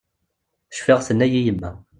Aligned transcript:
Cfiɣ 0.77 0.99
tenna-yi 1.01 1.41
yemma. 1.45 1.71